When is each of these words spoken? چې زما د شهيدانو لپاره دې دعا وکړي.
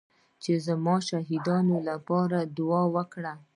چې 0.43 0.51
زما 0.67 0.95
د 1.01 1.05
شهيدانو 1.09 1.75
لپاره 1.89 2.37
دې 2.43 2.47
دعا 2.57 2.81
وکړي. 2.95 3.33